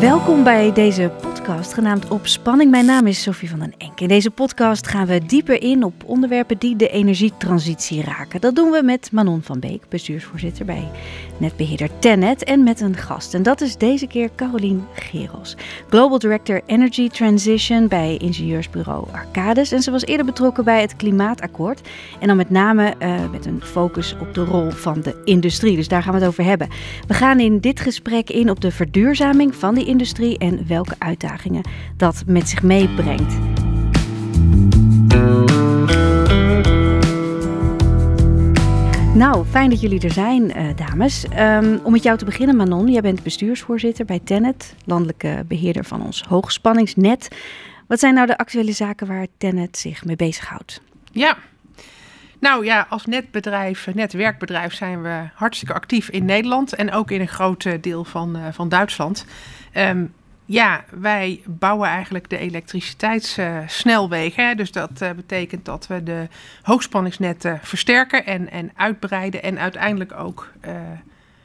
[0.00, 2.70] Welkom bij deze podcast genaamd Op Spanning.
[2.70, 4.00] Mijn naam is Sophie van den Enk.
[4.00, 8.40] In deze podcast gaan we dieper in op onderwerpen die de energietransitie raken.
[8.40, 10.88] Dat doen we met Manon van Beek, bestuursvoorzitter bij
[11.40, 13.34] netbeheerder Tennet en met een gast.
[13.34, 15.56] En dat is deze keer Carolien Geros,
[15.88, 19.72] Global Director Energy Transition bij ingenieursbureau Arcades.
[19.72, 21.88] En ze was eerder betrokken bij het Klimaatakkoord
[22.20, 25.76] en dan met name uh, met een focus op de rol van de industrie.
[25.76, 26.68] Dus daar gaan we het over hebben.
[27.06, 31.62] We gaan in dit gesprek in op de verduurzaming van die industrie en welke uitdagingen
[31.96, 33.59] dat met zich meebrengt.
[39.20, 41.24] Nou, fijn dat jullie er zijn, uh, dames.
[41.38, 42.88] Um, om met jou te beginnen, Manon.
[42.88, 47.28] Jij bent bestuursvoorzitter bij Tennet, landelijke beheerder van ons hoogspanningsnet.
[47.86, 50.80] Wat zijn nou de actuele zaken waar Tennet zich mee bezighoudt?
[51.12, 51.36] Ja,
[52.38, 57.28] nou ja, als netbedrijf, netwerkbedrijf zijn we hartstikke actief in Nederland en ook in een
[57.28, 59.24] groot deel van, van Duitsland.
[59.74, 60.14] Um,
[60.50, 64.56] ja, wij bouwen eigenlijk de elektriciteitssnelwegen.
[64.56, 66.28] dus dat uh, betekent dat we de
[66.62, 70.72] hoogspanningsnetten versterken en, en uitbreiden en uiteindelijk ook uh,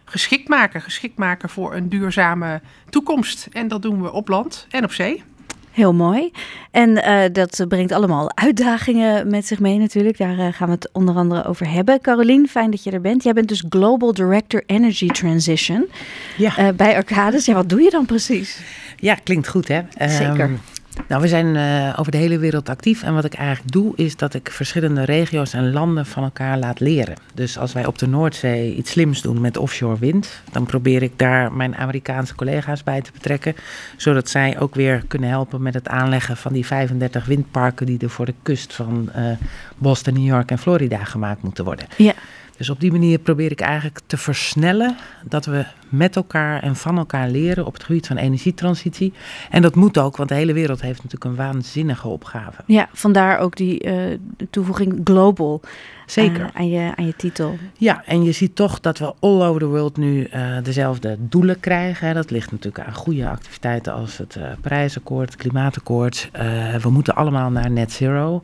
[0.06, 0.82] geschikt maken.
[0.82, 3.48] Geschikt maken voor een duurzame toekomst.
[3.52, 5.24] En dat doen we op land en op zee.
[5.76, 6.32] Heel mooi.
[6.72, 10.18] En uh, dat brengt allemaal uitdagingen met zich mee natuurlijk.
[10.18, 12.02] Daar uh, gaan we het onder andere over hebben.
[12.02, 13.24] Carolien, fijn dat je er bent.
[13.24, 15.88] Jij bent dus Global Director Energy Transition
[16.38, 16.60] ja.
[16.60, 17.46] uh, bij Arcades.
[17.46, 18.60] Ja, wat doe je dan precies?
[19.00, 19.82] Ja, klinkt goed hè.
[19.98, 20.42] Zeker.
[20.42, 20.60] Um,
[21.08, 23.04] nou, we zijn uh, over de hele wereld actief.
[23.04, 26.80] En wat ik eigenlijk doe, is dat ik verschillende regio's en landen van elkaar laat
[26.80, 27.16] leren.
[27.34, 31.20] Dus als wij op de Noordzee iets slims doen met offshore wind, dan probeer ik
[31.20, 33.56] daar mijn Amerikaanse collega's bij te betrekken.
[33.98, 38.10] Zodat zij ook weer kunnen helpen met het aanleggen van die 35 windparken die er
[38.10, 39.32] voor de kust van uh,
[39.78, 41.86] Boston, New York en Florida gemaakt moeten worden.
[41.98, 42.14] Ja.
[42.58, 46.98] Dus op die manier probeer ik eigenlijk te versnellen dat we met elkaar en van
[46.98, 49.14] elkaar leren op het gebied van energietransitie.
[49.50, 52.62] En dat moet ook, want de hele wereld heeft natuurlijk een waanzinnige opgave.
[52.66, 54.18] Ja, vandaar ook die uh,
[54.50, 55.62] toevoeging global.
[56.06, 56.42] Zeker.
[56.42, 57.58] Uh, aan, je, aan je titel.
[57.78, 61.60] Ja, en je ziet toch dat we all over the world nu uh, dezelfde doelen
[61.60, 62.14] krijgen.
[62.14, 66.30] Dat ligt natuurlijk aan goede activiteiten als het uh, Parijsakkoord, het Klimaatakkoord.
[66.82, 68.42] we moeten allemaal naar net zero.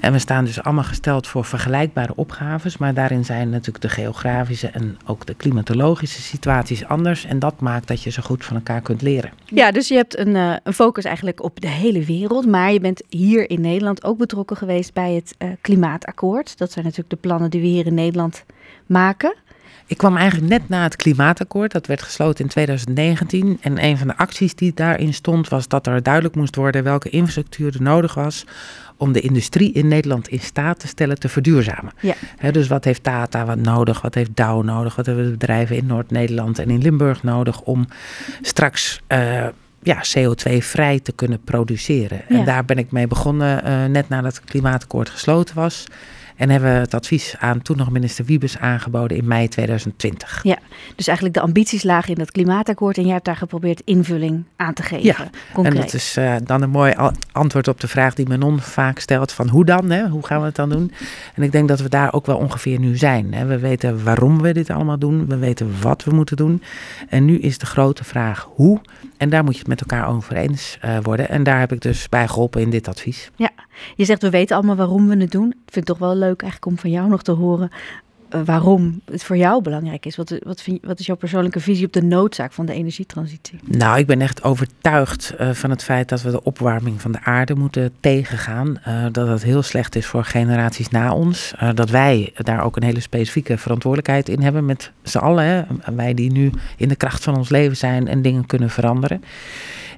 [0.00, 2.76] En we staan dus allemaal gesteld voor vergelijkbare opgaves.
[2.76, 7.24] Maar daarin zijn natuurlijk de geografische en ook de klimatologische situaties anders.
[7.24, 9.30] En dat maakt dat je zo goed van elkaar kunt leren.
[9.44, 12.46] Ja, dus je hebt een, een focus eigenlijk op de hele wereld.
[12.46, 16.58] Maar je bent hier in Nederland ook betrokken geweest bij het Klimaatakkoord.
[16.58, 18.44] Dat zijn natuurlijk de plannen die we hier in Nederland
[18.86, 19.34] maken.
[19.86, 21.72] Ik kwam eigenlijk net na het klimaatakkoord.
[21.72, 23.58] Dat werd gesloten in 2019.
[23.60, 27.10] En een van de acties die daarin stond was dat er duidelijk moest worden welke
[27.10, 28.44] infrastructuur er nodig was
[28.96, 31.92] om de industrie in Nederland in staat te stellen te verduurzamen.
[32.00, 32.14] Ja.
[32.36, 35.76] He, dus wat heeft Tata wat nodig, wat heeft Dow nodig, wat hebben de bedrijven
[35.76, 37.86] in Noord-Nederland en in Limburg nodig om
[38.42, 39.46] straks uh,
[39.82, 42.22] ja, CO2-vrij te kunnen produceren.
[42.28, 42.38] Ja.
[42.38, 45.86] En daar ben ik mee begonnen uh, net nadat het klimaatakkoord gesloten was.
[46.36, 50.40] En hebben we het advies aan toen nog minister Wiebes aangeboden in mei 2020.
[50.42, 50.58] Ja,
[50.96, 54.74] dus eigenlijk de ambities lagen in het klimaatakkoord en jij hebt daar geprobeerd invulling aan
[54.74, 55.04] te geven.
[55.04, 55.16] Ja,
[55.52, 55.74] concreet.
[55.74, 56.94] en dat is uh, dan een mooi
[57.32, 60.08] antwoord op de vraag die Manon vaak stelt van hoe dan, hè?
[60.08, 60.92] hoe gaan we het dan doen?
[61.34, 63.34] En ik denk dat we daar ook wel ongeveer nu zijn.
[63.34, 63.46] Hè?
[63.46, 66.62] We weten waarom we dit allemaal doen, we weten wat we moeten doen.
[67.08, 68.80] En nu is de grote vraag hoe.
[69.16, 71.28] En daar moet je het met elkaar over eens uh, worden.
[71.28, 73.30] En daar heb ik dus bij geholpen in dit advies.
[73.36, 73.50] Ja,
[73.96, 75.48] je zegt we weten allemaal waarom we het doen.
[75.48, 77.70] Ik vind het toch wel leuk eigenlijk om van jou nog te horen
[78.34, 80.16] uh, waarom het voor jou belangrijk is.
[80.16, 83.58] Wat, wat, vind, wat, is jouw persoonlijke visie op de noodzaak van de energietransitie?
[83.64, 87.22] Nou, ik ben echt overtuigd uh, van het feit dat we de opwarming van de
[87.22, 88.78] aarde moeten tegengaan.
[88.88, 91.54] Uh, dat het heel slecht is voor generaties na ons.
[91.74, 95.66] dat wij daar ook een hele specifieke verantwoordelijkheid in hebben met z'n allen.
[95.94, 99.22] Wij die nu in de kracht van ons leven zijn en dingen kunnen veranderen.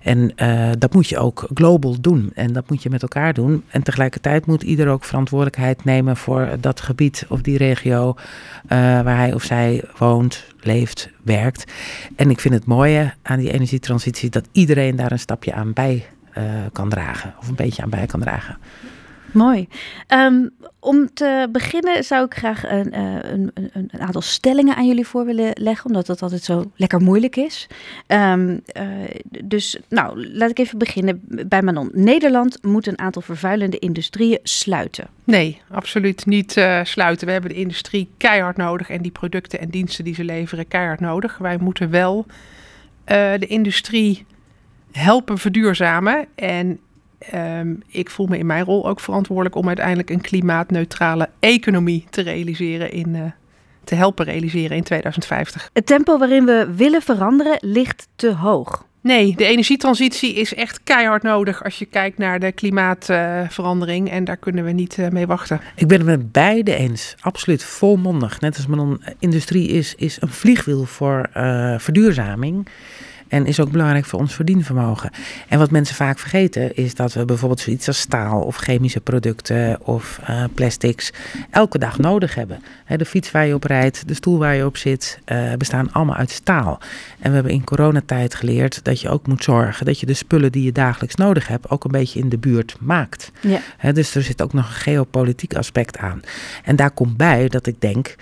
[0.06, 2.31] En uh, dat moet je ook global doen.
[2.34, 3.65] En dat moet je met elkaar doen.
[3.69, 8.19] En tegelijkertijd moet ieder ook verantwoordelijkheid nemen voor dat gebied of die regio uh,
[8.78, 11.72] waar hij of zij woont, leeft, werkt.
[12.16, 16.07] En ik vind het mooie aan die energietransitie dat iedereen daar een stapje aan bij
[16.39, 17.34] uh, kan dragen.
[17.41, 18.59] Of een beetje aan bij kan dragen.
[19.36, 19.68] Mooi.
[20.09, 20.50] Um,
[20.80, 25.24] om te beginnen zou ik graag een, een, een, een, aantal stellingen aan jullie voor
[25.24, 27.66] willen leggen, omdat dat altijd zo lekker moeilijk is.
[28.06, 28.86] Um, uh,
[29.44, 31.91] dus nou, laat ik even beginnen bij Manon.
[31.92, 35.06] Nederland moet een aantal vervuilende industrieën sluiten.
[35.24, 37.27] Nee, absoluut niet uh, sluiten.
[37.27, 41.00] We hebben de industrie keihard nodig en die producten en diensten die ze leveren keihard
[41.00, 41.38] nodig.
[41.38, 42.27] Wij moeten wel
[43.04, 44.27] de industrie
[44.92, 46.80] helpen verduurzamen en
[47.34, 52.21] Um, ik voel me in mijn rol ook verantwoordelijk om uiteindelijk een klimaatneutrale economie te
[52.21, 53.15] realiseren in.
[53.15, 53.22] Uh,
[53.86, 55.71] te helpen realiseren in 2050.
[55.72, 58.84] Het tempo waarin we willen veranderen ligt te hoog.
[59.01, 64.10] Nee, de energietransitie is echt keihard nodig als je kijkt naar de klimaatverandering.
[64.10, 65.60] en daar kunnen we niet uh, mee wachten.
[65.74, 67.15] Ik ben het met beide eens.
[67.21, 68.41] Absoluut volmondig.
[68.41, 72.69] Net als mijn industrie is, is een vliegwiel voor uh, verduurzaming.
[73.28, 75.11] En is ook belangrijk voor ons verdienvermogen.
[75.49, 79.87] En wat mensen vaak vergeten is dat we bijvoorbeeld zoiets als staal of chemische producten
[79.87, 81.13] of uh, plastics
[81.51, 82.63] elke dag nodig hebben.
[82.97, 86.17] de fiets waar je op rijdt, de stoel waar je op zit, uh, bestaan allemaal
[86.17, 86.81] uit staal.
[87.19, 90.53] En we hebben in coronatijd geleerd dat je ook moet zorgen dat je de spullen
[90.53, 93.33] die je dagelijks nodig hebt ook een beetje in de buurt maakt.
[93.41, 93.93] Ja.
[93.93, 96.21] dus er zit ook nog een geopolitiek aspect aan.
[96.65, 98.15] En daar komt bij dat ik denk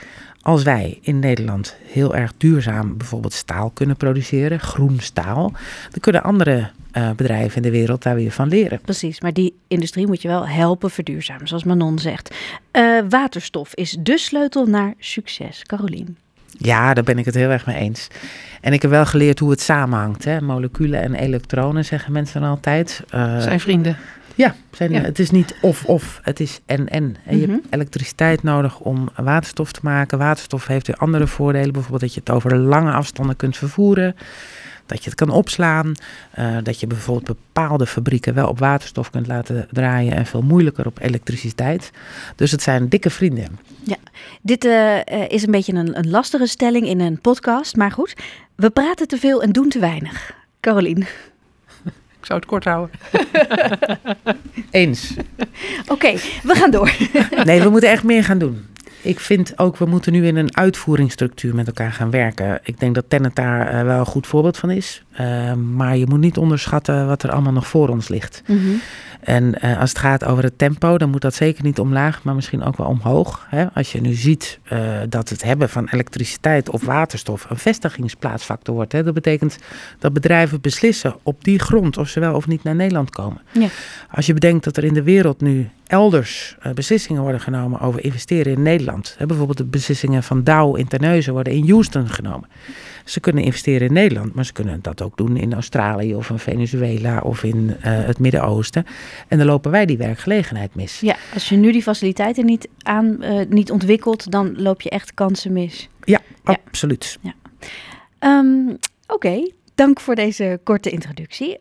[0.44, 5.52] als wij in Nederland heel erg duurzaam bijvoorbeeld staal kunnen produceren, groen staal,
[5.90, 8.80] dan kunnen andere uh, bedrijven in de wereld daar weer van leren.
[8.80, 12.34] Precies, maar die industrie moet je wel helpen verduurzamen, zoals Manon zegt.
[12.72, 15.62] Uh, waterstof is de sleutel naar succes.
[15.62, 16.16] Carolien.
[16.58, 18.08] Ja, daar ben ik het heel erg mee eens.
[18.60, 20.24] En ik heb wel geleerd hoe het samenhangt.
[20.24, 20.40] Hè?
[20.40, 23.02] Moleculen en elektronen, zeggen mensen dan altijd.
[23.14, 23.96] Uh, Zijn vrienden.
[24.34, 27.16] Ja, zijn, het is niet of-of, het is en-en.
[27.24, 27.74] En je hebt mhm.
[27.74, 30.18] elektriciteit nodig om waterstof te maken.
[30.18, 31.72] Waterstof heeft weer andere voordelen.
[31.72, 34.16] Bijvoorbeeld dat je het over lange afstanden kunt vervoeren.
[34.86, 35.92] Dat je het kan opslaan.
[36.38, 40.16] Uh, dat je bijvoorbeeld bepaalde fabrieken wel op waterstof kunt laten draaien.
[40.16, 41.90] En veel moeilijker op elektriciteit.
[42.36, 43.58] Dus het zijn dikke vrienden.
[43.82, 43.96] Ja,
[44.42, 44.98] dit uh,
[45.28, 47.76] is een beetje een, een lastige stelling in een podcast.
[47.76, 48.14] Maar goed,
[48.54, 50.34] we praten te veel en doen te weinig.
[50.60, 51.06] Carolien.
[52.24, 52.96] Ik zou het kort houden.
[54.70, 55.14] Eens.
[55.88, 56.12] Oké,
[56.42, 56.92] we gaan door.
[57.44, 58.66] nee, we moeten echt meer gaan doen.
[59.02, 62.60] Ik vind ook, we moeten nu in een uitvoeringsstructuur met elkaar gaan werken.
[62.62, 65.02] Ik denk dat Tennet daar uh, wel een goed voorbeeld van is.
[65.20, 68.42] Uh, maar je moet niet onderschatten wat er allemaal nog voor ons ligt.
[68.46, 68.80] Mm -hmm.
[69.24, 72.34] En uh, als het gaat over het tempo, dan moet dat zeker niet omlaag, maar
[72.34, 73.46] misschien ook wel omhoog.
[73.48, 73.66] Hè?
[73.74, 74.58] Als je nu ziet
[75.08, 78.92] dat het hebben van elektriciteit of waterstof een vestigingsplaatsfactor wordt.
[78.92, 79.02] Hè?
[79.02, 79.58] Dat betekent
[79.98, 83.40] dat bedrijven beslissen op die grond of ze wel of niet naar Nederland komen.
[83.52, 83.68] Ja.
[84.10, 88.04] Als je bedenkt dat er in de wereld nu elders uh, beslissingen worden genomen over
[88.04, 89.14] investeren in Nederland.
[89.18, 92.48] Hè, bijvoorbeeld de beslissingen van Dow in Terneuzen worden in Houston genomen.
[93.04, 96.38] Ze kunnen investeren in Nederland, maar ze kunnen dat ook doen in Australië of in
[96.38, 98.86] Venezuela of in uh, het Midden-Oosten.
[99.28, 101.00] En dan lopen wij die werkgelegenheid mis.
[101.00, 105.14] Ja, als je nu die faciliteiten niet, aan, uh, niet ontwikkelt, dan loop je echt
[105.14, 105.88] kansen mis.
[106.04, 106.56] Ja, ja.
[106.66, 107.18] absoluut.
[107.20, 107.34] Ja.
[108.38, 108.68] Um,
[109.06, 109.52] Oké, okay.
[109.74, 111.58] dank voor deze korte introductie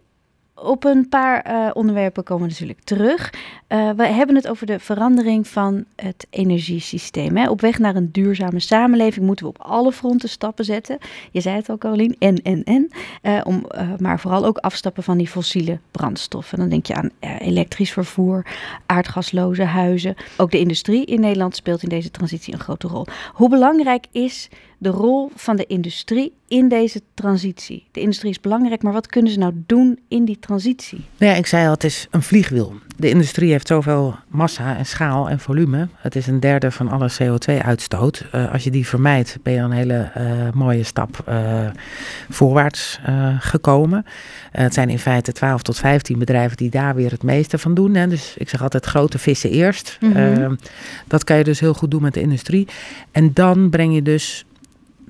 [0.55, 3.33] op een paar uh, onderwerpen komen we natuurlijk terug.
[3.69, 7.38] Uh, we hebben het over de verandering van het energiesysteem.
[7.38, 7.50] Hè.
[7.50, 10.97] Op weg naar een duurzame samenleving moeten we op alle fronten stappen zetten.
[11.31, 12.89] Je zei het al, Carolien, en, en, en.
[13.21, 13.65] Uh, om,
[14.00, 16.57] maar vooral ook afstappen van die fossiele brandstoffen.
[16.57, 17.09] Dan denk je aan
[17.39, 18.45] elektrisch vervoer,
[18.85, 20.15] aardgasloze huizen.
[20.38, 23.05] Ook de industrie in Nederland speelt in deze transitie een grote rol.
[23.33, 24.50] Hoe belangrijk is
[24.83, 27.88] de rol van de industrie in deze transitie?
[27.91, 31.06] De industrie is belangrijk, maar wat kunnen ze nou doen in die transitie?
[31.18, 32.74] Nou ja, ik zei al, het is een vliegwiel.
[32.97, 35.88] De industrie heeft zoveel massa en schaal en volume.
[35.95, 38.25] Het is een derde van alle CO2-uitstoot.
[38.25, 41.68] Uh, eh, als je die vermijdt, ben je een hele uh, mooie stap uh,
[42.29, 43.00] voorwaarts
[43.39, 44.06] gekomen.
[44.51, 47.95] het zijn in feite 12 tot 15 bedrijven die daar weer het meeste van doen.
[47.95, 48.07] Hè.
[48.07, 49.97] Dus ik zeg altijd grote vissen eerst.
[50.00, 50.57] Mm -hmm.
[51.07, 52.68] dat kan je dus heel goed doen met de industrie.
[53.12, 54.45] En dan breng je dus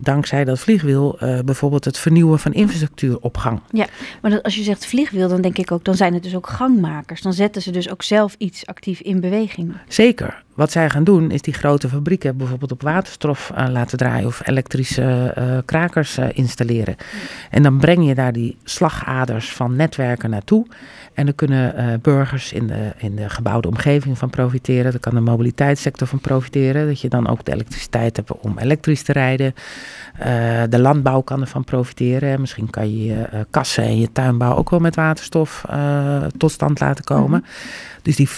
[0.04, 3.60] dankzij dat vliegwiel uh, bijvoorbeeld het vernieuwen van infrastructuur op gang.
[3.72, 3.88] Ja,
[4.22, 7.22] maar als je zegt vliegwiel, dan denk ik ook, dan zijn het dus ook gangmakers.
[7.22, 9.74] Dan zetten ze dus ook zelf iets actief in beweging.
[9.88, 10.44] Zeker.
[10.54, 14.48] Wat zij gaan doen, is die grote fabrieken bijvoorbeeld op waterstof uh, laten draaien of
[14.48, 16.96] elektrische uh, krakers installeren.
[17.50, 20.66] En dan breng je daar die slagaders van netwerken naartoe.
[21.14, 24.92] En dan kunnen burgers in de, in de gebouwde omgeving van profiteren.
[24.92, 26.88] Daar kan de mobiliteitssector van profiteren.
[26.88, 29.54] Dat je dan ook de elektriciteit hebt om elektrisch te rijden.
[30.70, 32.40] De landbouw kan ervan profiteren.
[32.40, 35.66] Misschien kan je je kassen en je tuinbouw ook wel met waterstof
[36.38, 37.40] tot stand laten komen.
[37.40, 37.52] -hmm.
[38.02, 38.30] Dus die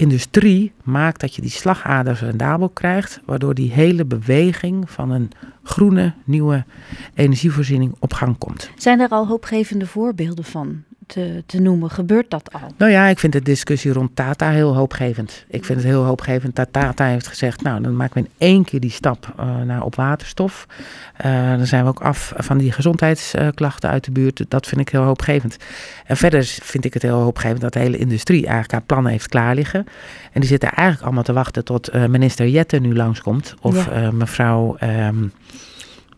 [0.00, 5.30] industrie maakt dat je die slagaders rendabel krijgt, waardoor die hele beweging van een
[5.62, 6.64] groene nieuwe
[7.14, 8.70] energievoorziening op gang komt.
[8.76, 10.82] Zijn er al hoopgevende voorbeelden van?
[11.10, 11.90] Te, te noemen.
[11.90, 12.72] Gebeurt dat al?
[12.76, 15.44] Nou ja, ik vind de discussie rond Tata heel hoopgevend.
[15.48, 17.62] Ik vind het heel hoopgevend dat Tata heeft gezegd...
[17.62, 20.66] nou, dan maken we in één keer die stap uh, naar op waterstof.
[21.24, 24.44] Uh, dan zijn we ook af van die gezondheidsklachten uit de buurt.
[24.48, 25.56] Dat vind ik heel hoopgevend.
[26.06, 29.28] En verder vind ik het heel hoopgevend dat de hele industrie eigenlijk haar plannen heeft
[29.28, 29.86] klaar liggen.
[30.32, 33.54] En die zitten eigenlijk allemaal te wachten tot uh, minister Jette nu langskomt.
[33.60, 34.10] Of ja.
[34.10, 34.76] mevrouw...
[34.82, 35.32] Um,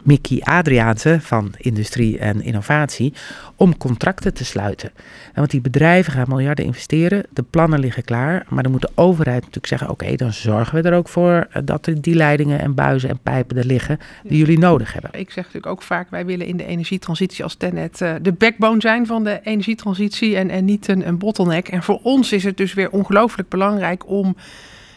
[0.02, 3.12] Mickey Adriaanse van Industrie en Innovatie
[3.56, 4.90] om contracten te sluiten.
[5.26, 8.90] En want die bedrijven gaan miljarden investeren, de plannen liggen klaar, maar dan moet de
[8.94, 12.60] overheid natuurlijk zeggen: oké, dan zorgen we er ook voor eh, dat er die leidingen
[12.60, 15.10] en buizen en pijpen er liggen die jullie nodig hebben.
[15.12, 18.80] Ik zeg natuurlijk ook vaak: wij willen in de energietransitie als Tenet uh, de backbone
[18.80, 21.68] zijn van de energietransitie en, en niet een, een bottleneck.
[21.68, 24.36] En voor ons is het dus weer ongelooflijk belangrijk om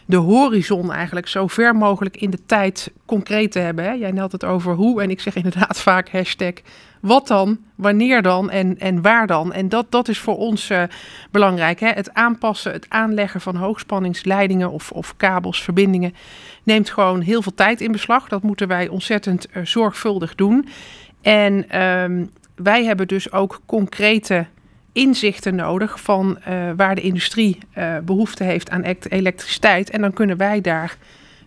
[0.05, 3.85] de horizon eigenlijk zo ver mogelijk in de tijd concreet te hebben.
[3.85, 3.91] Hè?
[3.91, 6.53] Jij had het over hoe en ik zeg inderdaad vaak hashtag
[7.01, 9.53] wat dan, wanneer dan en, en waar dan.
[9.53, 10.83] En dat, dat is voor ons uh,
[11.31, 11.79] belangrijk.
[11.79, 11.87] Hè?
[11.87, 16.13] Het aanpassen, het aanleggen van hoogspanningsleidingen of, of kabels, verbindingen
[16.63, 18.27] neemt gewoon heel veel tijd in beslag.
[18.27, 20.67] Dat moeten wij ontzettend uh, zorgvuldig doen.
[21.21, 24.45] En um, wij hebben dus ook concrete
[24.95, 29.89] inzichten nodig van uh, waar de industrie uh, behoefte heeft aan elektriciteit.
[29.89, 30.97] En dan kunnen wij daar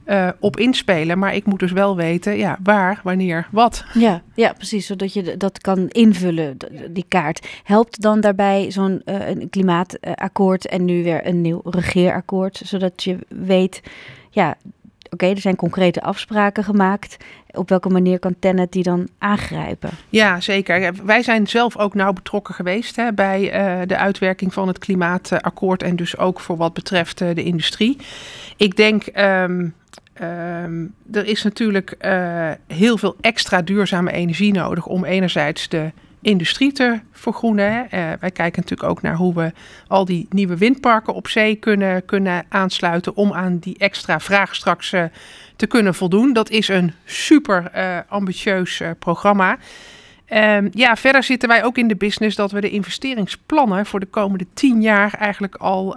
[0.07, 1.19] uh, op inspelen.
[1.19, 3.85] Maar ik moet dus wel weten, ja, waar, wanneer, wat.
[3.95, 4.87] Ja, ja precies.
[4.87, 6.57] Zodat je dat kan invullen,
[6.91, 7.49] die kaart.
[7.65, 9.03] Helpt dan daarbij zo'n
[9.51, 12.61] klimaatakkoord en nu weer een nieuw regeerakkoord.
[12.65, 13.83] Zodat je weet,
[14.31, 14.57] ja,
[15.11, 17.17] oké, er zijn concrete afspraken gemaakt.
[17.51, 19.91] Op welke manier kan Tennet die dan aangrijpen?
[20.09, 20.95] Ja, zeker.
[21.05, 25.83] Wij zijn zelf ook nauw betrokken geweest hè, bij uh, de uitwerking van het klimaatakkoord
[25.83, 27.97] en dus ook voor wat betreft uh, de industrie.
[28.57, 29.07] Ik denk.
[29.17, 29.75] Um,
[31.13, 35.91] er is natuurlijk uh, heel veel extra duurzame energie nodig om enerzijds de
[36.23, 37.85] industrie te vergroenen.
[37.85, 39.53] Uh, wij kijken natuurlijk ook naar hoe we
[39.87, 44.93] al die nieuwe windparken op zee kunnen, kunnen aansluiten om aan die extra vraag straks
[44.93, 45.05] uh,
[45.57, 46.33] te kunnen voldoen.
[46.33, 49.59] Dat is een super uh, ambitieus programma.
[50.33, 54.07] Um, ja, verder zitten wij ook in de business dat we de investeringsplannen voor de
[54.07, 55.97] komende tien jaar eigenlijk al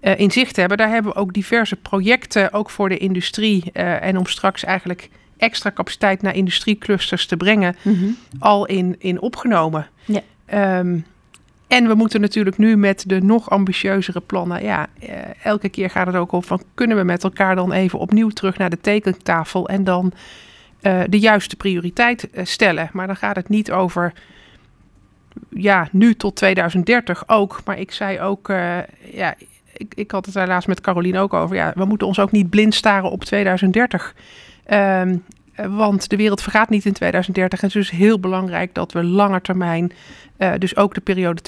[0.00, 0.76] in zicht hebben.
[0.76, 5.08] Daar hebben we ook diverse projecten, ook voor de industrie en om straks eigenlijk
[5.38, 8.16] extra capaciteit naar industrieclusters te brengen, mm -hmm.
[8.38, 9.86] al in, in opgenomen.
[10.04, 10.22] Ja.
[10.78, 11.04] Um,
[11.68, 14.62] en we moeten natuurlijk nu met de nog ambitieuzere plannen.
[14.62, 15.08] Ja, uh,
[15.42, 18.58] elke keer gaat het ook over van kunnen we met elkaar dan even opnieuw terug
[18.58, 20.12] naar de tekentafel en dan
[20.82, 22.90] uh, de juiste prioriteit uh, stellen.
[22.92, 24.12] Maar dan gaat het niet over
[25.50, 27.60] ja, nu tot 2030 ook.
[27.64, 28.48] Maar ik zei ook,
[29.12, 29.34] ja,
[29.72, 31.56] ik, ik had het laatst met Caroline ook over.
[31.56, 34.14] Ja, we moeten ons ook niet blind staren op 2030.
[34.72, 35.24] Um,
[35.66, 37.60] want de wereld vergaat niet in 2030.
[37.60, 39.92] En het is dus heel belangrijk dat we langer termijn,
[40.38, 41.42] uh, dus ook de periode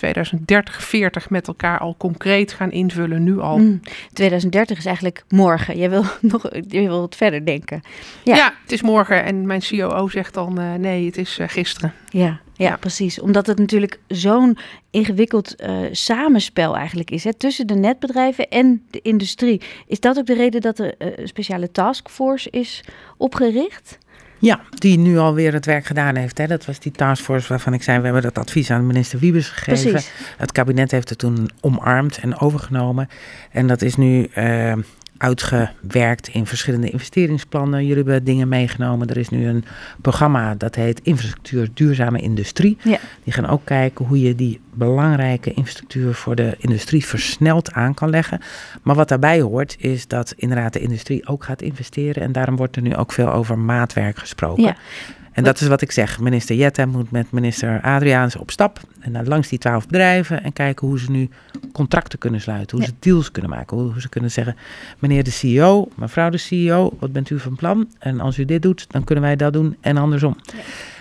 [1.25, 3.59] 2030-40 met elkaar al concreet gaan invullen, nu al.
[3.59, 3.81] Mm,
[4.13, 5.79] 2030 is eigenlijk morgen.
[5.79, 7.81] Je wil nog je wil verder denken.
[8.25, 8.37] Ja.
[8.37, 9.25] ja het is morgen.
[9.25, 11.93] En mijn COO zegt dan uh, nee, het is uh, gisteren.
[12.09, 13.21] Ja, ja, precies.
[13.21, 14.59] Omdat het natuurlijk zo'n
[14.91, 19.61] ingewikkeld uh, samenspel eigenlijk is hè, tussen de netbedrijven en de industrie.
[19.87, 22.85] Is dat ook de reden dat er een speciale taskforce is
[23.17, 23.99] opgericht?
[24.41, 26.39] Ja, die nu alweer het werk gedaan heeft.
[26.39, 26.47] Hè.
[26.47, 29.91] Dat was die taskforce waarvan ik zei, we hebben dat advies aan minister Wiebes gegeven.
[29.91, 30.11] Precies.
[30.37, 33.09] Het kabinet heeft het toen omarmd en overgenomen.
[33.51, 34.73] En dat is nu uh,
[35.21, 37.87] uitgewerkt in verschillende investeringsplannen.
[37.87, 39.09] Jullie hebben dingen meegenomen.
[39.09, 39.65] Er is nu een
[40.01, 42.77] programma dat heet Infrastructuur Duurzame Industrie.
[42.83, 42.99] Ja.
[43.25, 48.11] Die gaan ook kijken hoe je die belangrijke infrastructuur voor de industrie versneld aan kan
[48.11, 48.41] leggen.
[48.83, 52.23] Maar wat daarbij hoort is dat inderdaad de industrie ook gaat investeren.
[52.23, 54.63] En daarom wordt er nu ook veel over maatwerk gesproken.
[54.63, 54.77] Ja.
[55.33, 56.21] En dat is wat ik zeg.
[56.21, 58.81] Minister Jette moet met minister Adriaans op stap.
[59.01, 60.43] En naar langs die twaalf bedrijven.
[60.43, 61.29] En kijken hoe ze nu
[61.73, 62.77] contracten kunnen sluiten.
[62.77, 63.77] Hoe ze deals kunnen maken.
[63.77, 64.57] Hoe ze kunnen zeggen:
[64.99, 67.91] meneer de CEO, mevrouw de CEO, wat bent u van plan?
[67.99, 69.77] En als u dit doet, dan kunnen wij dat doen.
[69.81, 70.37] En andersom.
[70.43, 70.59] Ja.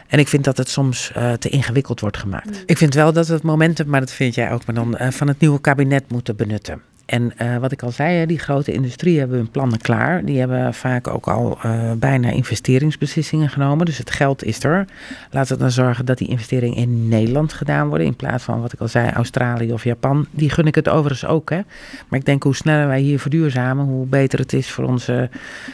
[0.10, 2.64] En ik vind dat het soms uh, te ingewikkeld wordt gemaakt.
[2.66, 5.08] Ik vind wel dat we het momentum, maar dat vind jij ook, maar dan uh,
[5.08, 6.82] van het nieuwe kabinet moeten benutten.
[7.10, 10.26] En uh, wat ik al zei, die grote industrie hebben hun plannen klaar.
[10.26, 13.86] Die hebben vaak ook al uh, bijna investeringsbeslissingen genomen.
[13.86, 14.86] Dus het geld is er.
[15.32, 18.08] Laten we dan zorgen dat die investeringen in Nederland gedaan worden.
[18.08, 20.26] In plaats van wat ik al zei, Australië of Japan.
[20.32, 21.50] Die gun ik het overigens ook.
[21.50, 21.60] Hè.
[22.08, 25.30] Maar ik denk hoe sneller wij hier verduurzamen, hoe beter het is voor onze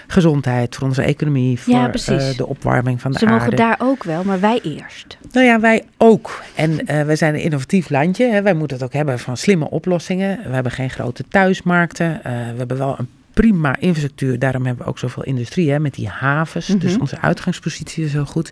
[0.08, 3.39] gezondheid, voor onze economie, voor ja, uh, de opwarming van de Ze aarde.
[3.39, 5.18] Ze mogen daar ook wel, maar wij eerst.
[5.36, 6.44] Nou ja, wij ook.
[6.56, 8.25] En wij zijn een innovatief landje.
[8.32, 8.42] Hè.
[8.42, 10.39] Wij moeten het ook hebben van slimme oplossingen.
[10.48, 12.12] We hebben geen grote thuismarkten.
[12.18, 14.39] Uh, we hebben wel een prima infrastructuur.
[14.39, 16.68] Daarom hebben we ook zoveel industrie hè, met die havens.
[16.68, 16.88] Mm -hmm.
[16.88, 18.51] Dus onze uitgangspositie is heel goed.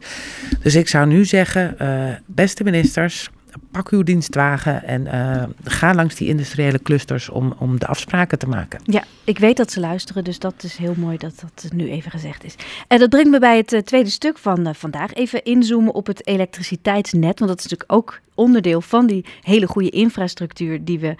[0.61, 3.29] Dus ik zou nu zeggen, uh, beste ministers,
[3.72, 8.48] pak uw dienstwagen en uh, ga langs die industriële clusters om, om de afspraken te
[8.48, 8.79] maken.
[8.83, 12.12] Ja, ik weet dat ze luisteren, dus dat is heel mooi dat dat nu even
[12.12, 12.55] gezegd is.
[12.88, 15.13] En dat brengt me bij het uh, tweede stuk van vandaag.
[15.13, 19.89] Even inzoomen op het elektriciteitsnet, want dat is natuurlijk ook onderdeel van die hele goede
[19.89, 21.15] infrastructuur die we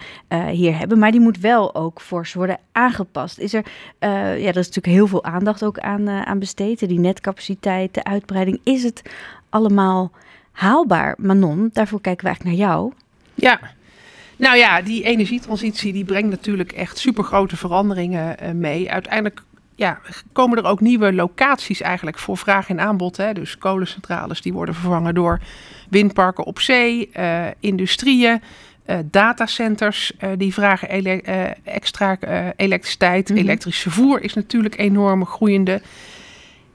[0.50, 0.98] hier hebben.
[0.98, 3.38] Maar die moet wel ook fors worden aangepast.
[3.38, 3.64] Is er,
[3.98, 6.88] ja, er is natuurlijk heel veel aandacht ook aan, aan besteed.
[6.88, 8.60] Die netcapaciteit, de uitbreiding.
[8.62, 9.02] Is het
[9.48, 10.10] allemaal
[10.54, 11.14] haalbaar?
[11.18, 12.92] Manon, daarvoor kijken we eigenlijk naar jou.
[13.34, 13.60] Ja,
[14.36, 18.90] nou ja, die energietransitie die brengt natuurlijk echt supergrote veranderingen uh, mee.
[18.90, 19.42] Uiteindelijk
[19.74, 20.00] ja,
[20.32, 23.16] komen er ook nieuwe locaties eigenlijk voor vraag en aanbod.
[23.16, 23.32] Hè?
[23.32, 25.40] Dus kolencentrales die worden vervangen door
[25.90, 28.42] windparken op zee, uh, industrieën.
[28.86, 31.22] Uh, datacenters die vragen ele
[31.64, 32.18] extra
[32.56, 33.28] elektriciteit.
[33.28, 33.44] Mm -hmm.
[33.44, 35.80] Elektrisch vervoer is natuurlijk enorm groeiende.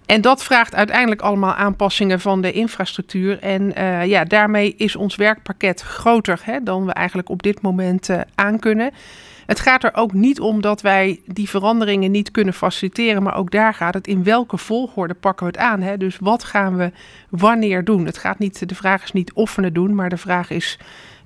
[0.10, 3.40] En dat vraagt uiteindelijk allemaal aanpassingen van de infrastructuur.
[3.40, 8.10] En uh, ja, daarmee is ons werkpakket groter hè, dan we eigenlijk op dit moment
[8.10, 8.92] uh, aan kunnen.
[9.46, 13.52] Het gaat er ook niet om dat wij die veranderingen niet kunnen faciliteren, maar ook
[13.52, 15.82] daar gaat het in welke volgorde pakken we het aan.
[15.82, 15.98] Hè?
[15.98, 16.92] Dus wat gaan we
[17.30, 18.06] wanneer doen?
[18.06, 20.80] Het gaat niet, de vraag is niet of we het doen, maar de vraag is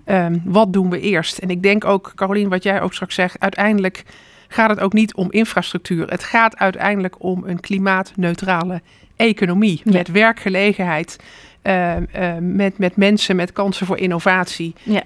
[0.06, 1.38] um, wat doen we eerst?
[1.38, 4.04] En ik denk ook, Carolien, wat jij ook straks zegt, uiteindelijk
[4.54, 6.08] gaat het ook niet om infrastructuur.
[6.08, 8.82] Het gaat uiteindelijk om een klimaatneutrale
[9.16, 9.92] economie ja.
[9.92, 11.18] met werkgelegenheid.
[11.64, 14.74] Uh, uh, met, met mensen, met kansen voor innovatie.
[14.84, 15.04] Ja.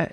[0.00, 0.06] Uh,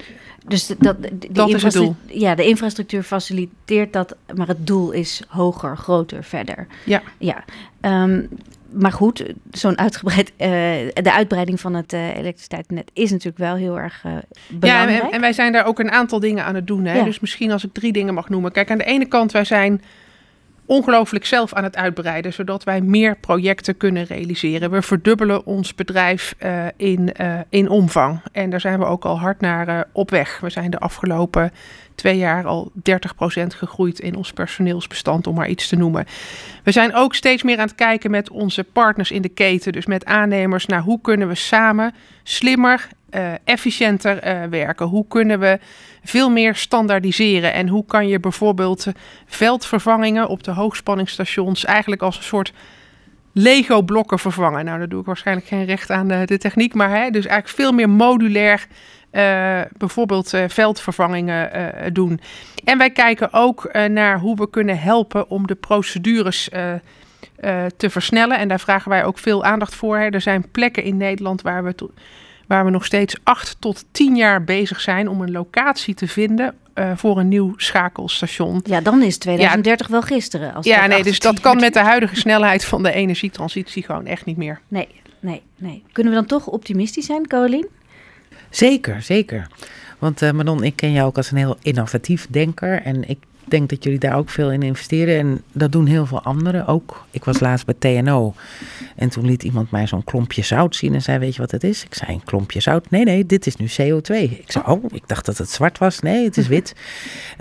[0.47, 0.97] dus dat,
[1.31, 1.95] dat is het doel.
[2.05, 6.67] Ja, de infrastructuur faciliteert dat, maar het doel is hoger, groter, verder.
[6.85, 7.01] Ja.
[7.17, 7.43] ja.
[7.81, 8.29] Um,
[8.74, 10.48] maar goed, zo'n uitgebreid, uh,
[10.94, 14.12] de uitbreiding van het uh, elektriciteitsnet is natuurlijk wel heel erg uh,
[14.50, 15.01] belangrijk.
[15.01, 16.86] Ja, en, en, wij zijn daar ook een aantal dingen aan het doen.
[16.86, 16.98] Hè?
[16.98, 17.04] Ja.
[17.04, 18.51] Dus misschien als ik drie dingen mag noemen.
[18.51, 19.82] Kijk, aan de ene kant, wij zijn
[20.66, 24.72] ongelooflijk zelf aan het uitbreiden, zodat wij meer projecten kunnen realiseren.
[24.72, 26.36] We verdubbelen ons bedrijf
[26.78, 27.12] in,
[27.50, 28.22] in omvang.
[28.32, 30.40] En daar zijn we ook al hard naar op weg.
[30.40, 31.51] We zijn de afgelopen
[32.01, 32.81] twee jaar al 30%
[33.48, 36.05] gegroeid in ons personeelsbestand, om maar iets te noemen.
[36.63, 39.86] We zijn ook steeds meer aan het kijken met onze partners in de keten, dus
[39.86, 41.93] met aannemers, naar hoe kunnen we samen
[42.24, 44.86] slimmer, uh, efficiënter uh, werken?
[44.86, 45.60] Hoe kunnen we
[46.03, 47.53] veel meer standaardiseren?
[47.53, 48.88] En hoe kan je bijvoorbeeld
[49.25, 52.53] veldvervangingen op de hoogspanningsstations eigenlijk als een soort
[53.34, 54.65] Lego-blokken vervangen?
[54.65, 57.62] Nou, daar doe ik waarschijnlijk geen recht aan de, de techniek, maar hè, dus eigenlijk
[57.62, 58.67] veel meer modulair
[59.77, 62.20] bijvoorbeeld uh, veldvervangingen uh, doen.
[62.63, 66.50] En wij kijken ook naar hoe we kunnen helpen om de procedures
[67.77, 68.38] te versnellen.
[68.38, 69.98] En daar vragen wij ook veel aandacht voor.
[69.98, 70.10] Hè.
[70.10, 71.75] Er zijn plekken in Nederland waar we,
[72.48, 76.55] waar we nog steeds acht tot tien jaar bezig zijn om een locatie te vinden
[76.96, 78.62] voor een nieuw schakelstation.
[78.64, 80.53] Ja, dan is 2030 ja, wel gisteren.
[80.53, 84.25] Als ja, nee, dus dat kan met de huidige snelheid van de energietransitie gewoon echt
[84.25, 84.59] niet meer.
[84.68, 84.88] Nee,
[85.20, 85.83] nee, nee.
[85.92, 87.68] Kunnen we dan toch optimistisch zijn, Caroline?
[88.51, 89.48] Zeker, zeker.
[90.00, 92.81] Want uh, Manon, ik ken jou ook als een heel innovatief denker.
[92.81, 95.20] En ik denk dat jullie daar ook veel in investeren.
[95.20, 97.06] En dat doen heel veel anderen ook.
[97.12, 98.34] Ik was laatst bij TNO.
[98.96, 100.94] En toen liet iemand mij zo'n klompje zout zien.
[100.94, 101.84] En zei: Weet je wat het is?
[101.84, 102.90] Ik zei: Een klompje zout.
[102.90, 104.14] Nee, nee, dit is nu CO2.
[104.16, 106.00] Ik zei: Oh, ik dacht dat het zwart was.
[106.00, 106.75] Nee, het is wit.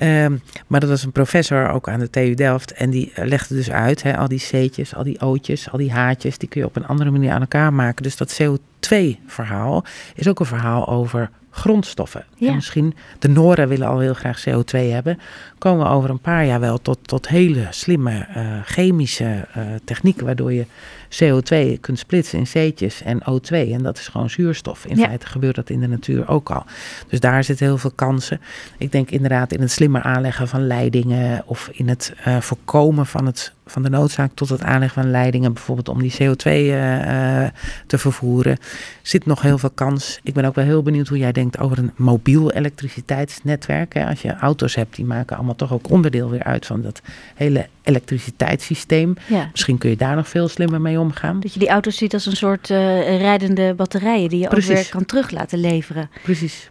[0.03, 2.73] um, maar dat was een professor ook aan de TU Delft.
[2.73, 6.39] En die legde dus uit: hè, al die C'tjes, al die O'tjes, al die H'tjes.
[6.39, 8.03] Die kun je op een andere manier aan elkaar maken.
[8.03, 9.85] Dus dat CO2-verhaal
[10.15, 12.25] is ook een verhaal over grondstoffen.
[12.37, 12.49] Ja.
[12.49, 15.19] En misschien, de Noren willen al heel graag CO2 hebben.
[15.59, 20.25] Komen we over een paar jaar wel tot, tot hele slimme uh, chemische uh, technieken,
[20.27, 20.65] waardoor je
[21.11, 23.73] CO2 kunt splitsen in C'tjes en O2.
[23.73, 24.85] En dat is gewoon zuurstof.
[24.87, 25.07] In ja.
[25.07, 26.65] feite gebeurt dat in de natuur ook al.
[27.09, 28.41] Dus daar zitten heel veel kansen.
[28.79, 33.27] Ik denk inderdaad in het slimmer aanleggen van leidingen of in het uh, voorkomen van,
[33.27, 37.47] het, van de noodzaak tot het aanleggen van leidingen, bijvoorbeeld om die CO2 uh,
[37.87, 38.59] te vervoeren,
[39.03, 40.21] zit nog heel veel kans.
[40.23, 43.95] Ik ben ook wel heel benieuwd hoe jij denkt over een mobiel elektriciteitsnetwerk.
[43.95, 44.07] Hè.
[44.07, 47.01] Als je auto's hebt, die maken allemaal toch ook onderdeel weer uit van dat
[47.35, 49.15] hele elektriciteitssysteem.
[49.27, 49.49] Ja.
[49.51, 51.41] Misschien kun je daar nog veel slimmer mee omgaan.
[51.41, 54.71] Dat je die auto's ziet als een soort uh, rijdende batterijen die je Precies.
[54.71, 56.11] ook weer kan terug laten leveren.
[56.23, 56.69] Precies.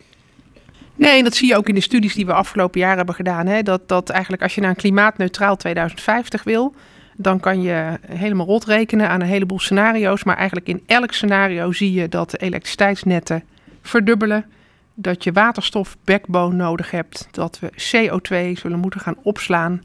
[0.99, 3.45] Nee, dat zie je ook in de studies die we afgelopen jaar hebben gedaan.
[3.47, 3.63] Hè?
[3.63, 6.75] Dat, dat eigenlijk als je naar een klimaatneutraal 2050 wil,
[7.15, 10.23] dan kan je helemaal rot rekenen aan een heleboel scenario's.
[10.23, 13.43] Maar eigenlijk in elk scenario zie je dat de elektriciteitsnetten
[13.81, 14.45] verdubbelen.
[14.93, 17.27] Dat je waterstof backbone nodig hebt.
[17.31, 19.81] Dat we CO2 zullen moeten gaan opslaan.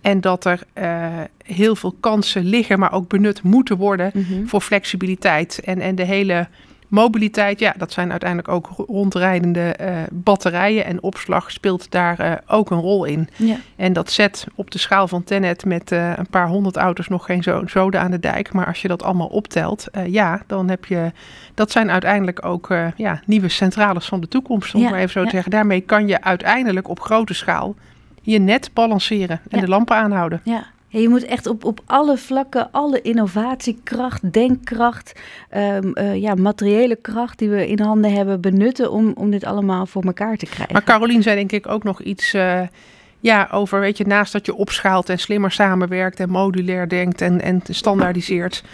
[0.00, 1.06] En dat er uh,
[1.44, 4.48] heel veel kansen liggen, maar ook benut moeten worden mm -hmm.
[4.48, 5.60] voor flexibiliteit.
[5.64, 6.48] En, en de hele
[6.88, 12.70] Mobiliteit, ja, dat zijn uiteindelijk ook rondrijdende uh, batterijen en opslag speelt daar uh, ook
[12.70, 13.28] een rol in.
[13.36, 13.56] Ja.
[13.76, 17.24] En dat zet op de schaal van Tenet met uh, een paar honderd auto's nog
[17.24, 18.52] geen zo zoden aan de dijk.
[18.52, 21.12] Maar als je dat allemaal optelt, ja, dan heb je,
[21.54, 24.90] dat zijn uiteindelijk ook ja, nieuwe centrales van de toekomst, om ja.
[24.90, 25.50] maar even zo te zeggen.
[25.50, 27.74] Daarmee kan je uiteindelijk op grote schaal
[28.22, 30.40] je net balanceren en de lampen aanhouden.
[30.44, 35.20] Ja, je moet echt op, op alle vlakken, alle innovatiekracht, denkkracht,
[35.56, 40.02] um, ja, materiële kracht die we in handen hebben benutten om, om dit allemaal voor
[40.02, 40.72] elkaar te krijgen.
[40.72, 42.60] Maar Carolien zei denk ik ook nog iets uh,
[43.20, 47.40] ja, over, weet je, naast dat je opschaalt en slimmer samenwerkt en modulair denkt en,
[47.40, 48.64] en standaardiseert.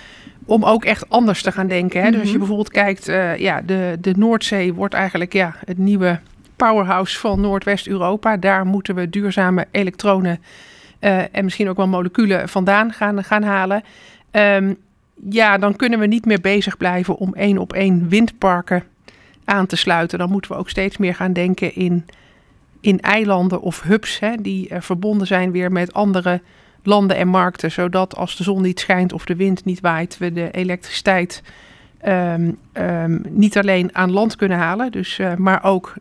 [0.47, 2.03] Om ook echt anders te gaan denken.
[2.03, 2.11] Hè?
[2.11, 2.39] Dus als je mhm.
[2.39, 6.21] bijvoorbeeld kijkt, uh, ja, de, de Noordzee wordt eigenlijk ja, het nieuwe
[6.57, 8.37] powerhouse van Noordwest-Europa.
[8.37, 10.41] Daar moeten we duurzame elektronen
[11.01, 13.83] uh, en misschien ook wel moleculen vandaan gaan, gaan halen.
[14.31, 14.77] Um,
[15.31, 18.85] ja, dan kunnen we niet meer bezig blijven om één op één windparken
[19.45, 20.19] aan te sluiten.
[20.19, 22.07] Dan moeten we ook steeds meer gaan denken in,
[22.81, 26.41] in eilanden of hubs hè, die uh, verbonden zijn weer met andere
[26.83, 27.71] landen en markten.
[27.71, 31.43] Zodat als de zon niet schijnt of de wind niet waait, we de elektriciteit
[32.07, 35.95] um, um, niet alleen aan land kunnen halen, dus, uh, maar ook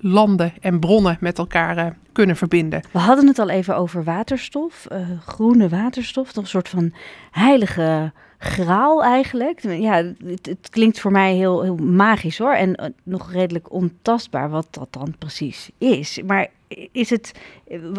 [0.00, 2.82] landen en bronnen met elkaar uh, kunnen verbinden.
[2.90, 6.92] We hadden het al even over waterstof, uh, groene waterstof, toch een soort van
[7.30, 9.60] heilige graal eigenlijk.
[9.62, 14.66] Ja, het, klinkt voor mij heel, heel magisch hoor en uh, nog redelijk ontastbaar wat
[14.70, 16.20] dat dan precies is.
[16.26, 16.46] Maar
[16.92, 17.32] is het,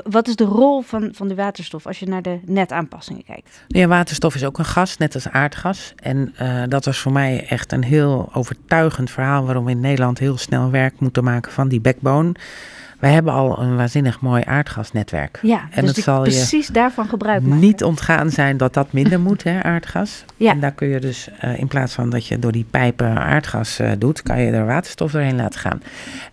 [0.04, 3.63] wat is de rol van, van de waterstof als je naar de netaanpassingen kijkt?
[3.67, 5.93] Ja, waterstof is ook een gas, net als aardgas.
[5.95, 10.19] En uh, dat was voor mij echt een heel overtuigend verhaal waarom we in Nederland
[10.19, 12.34] heel snel werk moeten maken van die backbone.
[13.01, 15.39] Wij hebben al een waanzinnig mooi aardgasnetwerk.
[15.41, 17.59] Ja, en dus het zal precies je daarvan gebruik maken.
[17.59, 20.25] Niet ontgaan zijn dat dat minder moet, hè, aardgas.
[20.37, 20.51] Ja.
[20.51, 23.79] En daar kun je dus uh, in plaats van dat je door die pijpen aardgas
[23.79, 25.81] uh, doet, kan je er waterstof doorheen laten gaan.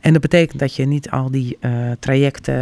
[0.00, 2.56] En dat betekent dat je niet al die uh, trajecten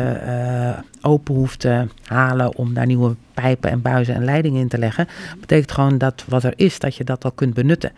[1.01, 5.07] open hoeft te halen om daar nieuwe pijpen en buizen en leidingen in te leggen.
[5.31, 7.93] Dat betekent gewoon dat wat er is, dat je dat al kunt benutten.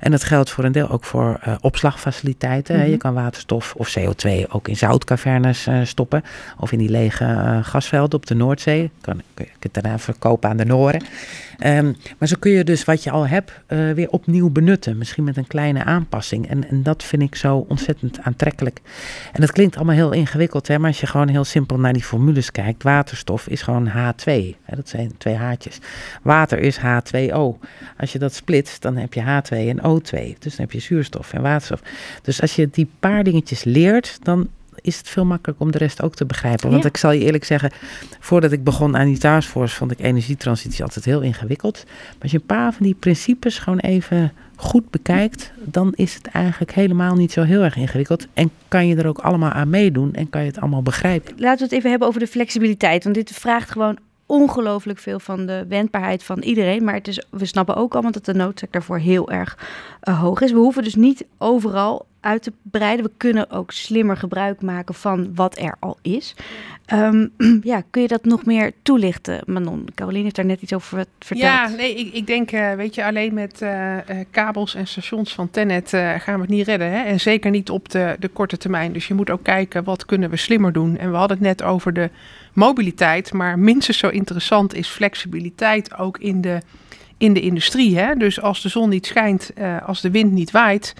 [0.00, 2.74] En dat geldt voor een deel ook voor uh, opslagfaciliteiten.
[2.74, 2.90] Mm -hmm.
[2.90, 6.22] Je kan waterstof of CO2 ook in zoutcavernes uh, stoppen.
[6.58, 8.90] Of in die lege uh, gasvelden op de Noordzee.
[9.00, 11.02] Kan, kun je het daarna verkopen aan de Noren.
[11.66, 13.52] Um, maar zo kun je dus wat je al hebt
[13.94, 14.98] weer opnieuw benutten.
[14.98, 16.48] Misschien met een kleine aanpassing.
[16.48, 18.80] En, en dat vind ik zo ontzettend aantrekkelijk.
[19.32, 20.68] En dat klinkt allemaal heel ingewikkeld.
[20.68, 20.78] Hè?
[20.78, 22.82] Maar als je gewoon heel simpel naar die formules kijkt.
[22.82, 24.32] Waterstof is gewoon H2.
[24.62, 24.76] Hè?
[24.80, 25.78] Dat zijn twee haartjes.
[26.22, 27.66] Water is H2O.
[27.98, 30.38] Als je dat splitst, dan heb je H2 en O2.
[30.38, 31.82] Dus dan heb je zuurstof en waterstof.
[32.22, 34.48] Dus als je die paar dingetjes leert, dan
[34.82, 36.70] is het veel makkelijker om de rest ook te begrijpen.
[36.70, 37.70] Want ik zal je eerlijk zeggen,
[38.20, 41.84] voordat ik begon aan die taskforce, vond ik energietransitie altijd heel ingewikkeld.
[41.86, 46.26] Maar als je een paar van die principes gewoon even goed bekijkt, dan is het
[46.26, 48.26] eigenlijk helemaal niet zo heel erg ingewikkeld.
[48.34, 51.34] En kan je er ook allemaal aan meedoen en kan je het allemaal begrijpen.
[51.36, 53.02] Laten we het even hebben over de flexibiliteit.
[53.02, 53.98] Want dit vraagt gewoon
[54.30, 56.84] ongelooflijk veel van de wendbaarheid van iedereen.
[56.84, 59.58] Maar het is, we snappen ook allemaal dat de noodzaak daarvoor heel erg
[60.04, 60.52] uh, hoog is.
[60.52, 63.04] We hoeven dus niet overal uit te breiden.
[63.04, 66.34] We kunnen ook slimmer gebruik maken van wat er al is.
[66.92, 69.88] Um, ja, kun je dat nog meer toelichten, Manon?
[69.94, 71.52] Caroline heeft daar net iets over verteld.
[71.52, 73.96] Ja, nee, ik, ik denk, uh, weet je, alleen met uh,
[74.30, 75.88] kabels en stations van Tenet
[76.18, 76.90] gaan we het niet redden.
[76.90, 77.02] Hè?
[77.02, 78.92] En zeker niet op de, de korte termijn.
[78.92, 80.98] Dus je moet ook kijken, wat kunnen we slimmer doen?
[80.98, 82.10] En we hadden het net over de
[82.52, 86.60] mobiliteit, maar minstens zo interessant is flexibiliteit ook in de,
[87.18, 87.98] in de industrie.
[87.98, 88.14] Hè?
[88.14, 89.52] Dus als de zon niet schijnt,
[89.86, 90.94] als de wind niet waait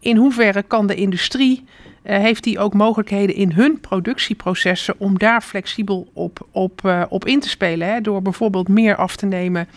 [0.00, 1.64] in hoeverre kan de industrie,
[2.02, 7.48] heeft die ook mogelijkheden in hun productieprocessen om daar flexibel op, op, op in te
[7.48, 7.88] spelen?
[7.88, 8.00] Hè?
[8.00, 9.68] Door bijvoorbeeld meer af te nemen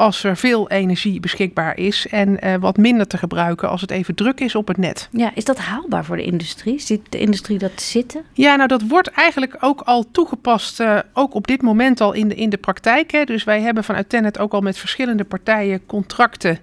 [0.00, 4.14] als er veel energie beschikbaar is en uh, wat minder te gebruiken als het even
[4.14, 5.08] druk is op het net.
[5.12, 6.78] Ja, is dat haalbaar voor de industrie?
[6.78, 8.22] Ziet de industrie dat zitten?
[8.32, 12.28] Ja, nou dat wordt eigenlijk ook al toegepast, uh, ook op dit moment al in
[12.28, 13.10] de, in de praktijk.
[13.10, 13.24] Hè.
[13.24, 16.58] Dus wij hebben vanuit Tenet ook al met verschillende partijen contracten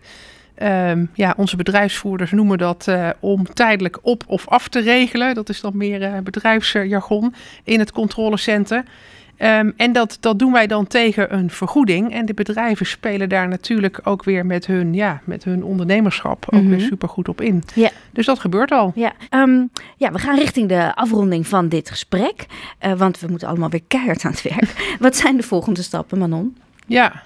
[0.63, 5.35] Um, ja, onze bedrijfsvoerders noemen dat uh, om tijdelijk op of af te regelen.
[5.35, 8.83] Dat is dan meer bedrijfsjargon in het controlecenter.
[9.39, 12.13] Um, en dat, dat doen wij dan tegen een vergoeding.
[12.13, 16.51] En de bedrijven spelen daar natuurlijk ook weer met hun, ja, met hun ondernemerschap ook
[16.53, 16.69] mm -hmm.
[16.69, 16.87] weer mhm.
[16.87, 17.63] super goed op in.
[17.73, 17.89] Ja.
[18.11, 18.91] Dus dat gebeurt al.
[18.95, 22.45] Ja, um, ja, we gaan richting de afronding van dit gesprek.
[22.85, 24.95] Uh, want we moeten allemaal weer keihard aan het werk.
[24.99, 26.57] Wat zijn de volgende stappen, Manon?
[26.87, 27.23] Ja,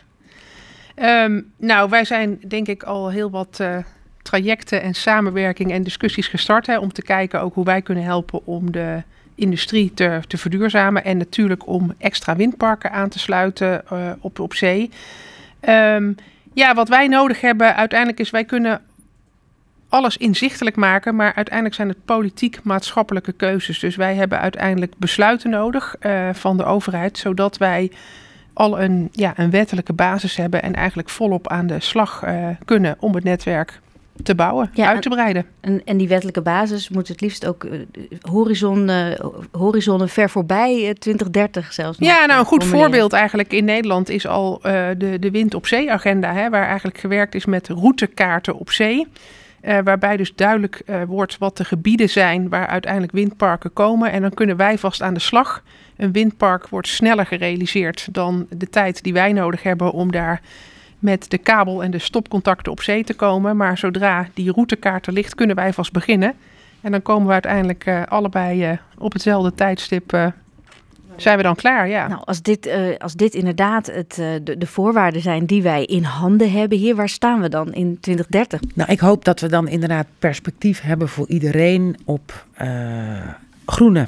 [0.96, 3.78] Um, nou, wij zijn denk ik al heel wat uh,
[4.22, 6.68] trajecten en samenwerking en discussies gestart.
[6.68, 9.04] Hè, om te kijken ook hoe wij kunnen helpen om de
[9.36, 11.04] industrie te, verduurzamen.
[11.04, 14.90] En natuurlijk om extra windparken aan te sluiten uh, op, op zee.
[15.70, 16.16] Um,
[16.54, 18.82] ja, wat wij nodig hebben uiteindelijk is wij kunnen
[19.90, 23.80] alles inzichtelijk maken, maar uiteindelijk zijn het politiek-maatschappelijke keuzes.
[23.80, 27.92] Dus wij hebben uiteindelijk besluiten nodig uh, van de overheid, zodat wij
[28.54, 32.96] al een, ja, een wettelijke basis hebben en eigenlijk volop aan de slag uh, kunnen
[33.00, 33.80] om het netwerk
[34.24, 35.46] te bouwen, ja, uit te breiden.
[35.60, 37.82] En, en die wettelijke basis moet het liefst ook uh,
[38.22, 39.06] horizon, uh,
[39.52, 41.98] horizonnen ver voorbij uh, 2030 zelfs.
[42.00, 45.92] Ja, nou een goed voorbeeld eigenlijk in Nederland is al de, de wind op zee
[45.92, 49.08] agenda, hè, waar eigenlijk gewerkt is met routekaarten op zee.
[49.62, 54.12] waarbij dus duidelijk wordt wat de gebieden zijn waar uiteindelijk windparken komen.
[54.12, 55.64] En dan kunnen wij vast aan de slag.
[55.98, 60.42] Een windpark wordt sneller gerealiseerd dan de tijd die wij nodig hebben om daar
[61.02, 63.58] met de kabel en de stopcontacten op zee te komen.
[63.58, 66.34] Maar zodra die routekaart er ligt, kunnen wij vast beginnen.
[66.82, 70.14] En dan komen we uiteindelijk uh, allebei uh, op hetzelfde tijdstip.
[70.14, 70.28] Uh,
[71.16, 71.88] zijn we dan klaar?
[71.88, 72.08] Ja.
[72.08, 76.52] Nou, als dit, als dit inderdaad het, de, de, voorwaarden zijn die wij in handen
[76.52, 78.60] hebben hier, waar staan we dan in 2030?
[78.76, 82.46] Nou, ik hoop dat we dan inderdaad perspectief hebben voor iedereen op
[83.66, 84.08] groene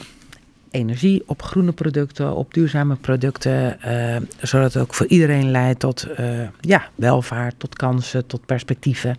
[0.73, 3.77] energie, op groene producten, op duurzame producten.
[3.85, 9.17] Uh, zodat het ook voor iedereen leidt tot uh, ja, welvaart, tot kansen, tot perspectieven.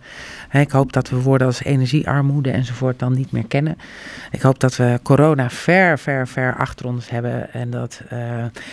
[0.51, 3.77] ik hoop dat we woorden als energiearmoede enzovoort dan niet meer kennen.
[4.31, 7.53] Ik hoop dat we corona ver, ver, ver achter ons hebben.
[7.53, 8.19] En dat uh,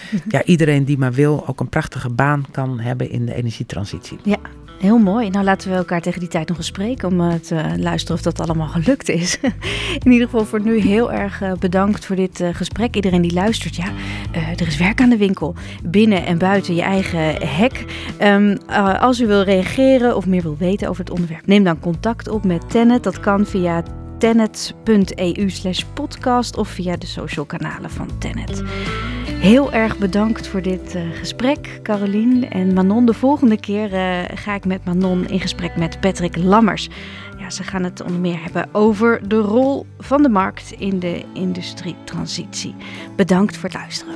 [0.34, 4.18] ja, iedereen die maar wil ook een prachtige baan kan hebben in de energietransitie.
[4.22, 4.38] Ja,
[4.82, 5.30] Heel mooi.
[5.30, 8.22] Nou, laten we elkaar tegen die tijd nog eens spreken om uh, te luisteren of
[8.22, 9.38] dat allemaal gelukt is.
[10.04, 12.94] In ieder geval voor nu heel erg uh, bedankt voor dit uh, gesprek.
[12.94, 13.84] Iedereen die luistert, ja,
[14.32, 15.54] er is werk aan de winkel.
[15.82, 17.84] Binnen en buiten je eigen hek.
[18.22, 18.58] Um,
[19.00, 22.44] als u wil reageren of meer wil weten over het onderwerp, neem dan contact op
[22.44, 23.02] met Tennet.
[23.02, 23.82] Dat kan via
[24.18, 28.62] tennet.eu slash podcast of via de social kanalen van Tennet.
[29.42, 33.06] Heel erg bedankt voor dit uh, gesprek, Carolien en Manon.
[33.06, 36.88] De volgende keer uh, ga ik met Manon in gesprek met Patrick Lammers.
[37.38, 41.24] Ja, ze gaan het onder meer hebben over de rol van de markt in de
[41.32, 42.74] industrietransitie.
[43.16, 44.14] Bedankt voor het luisteren.